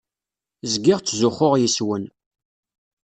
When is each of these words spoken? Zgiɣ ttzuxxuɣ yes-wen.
Zgiɣ 0.71 0.99
ttzuxxuɣ 1.01 1.53
yes-wen. 1.57 2.05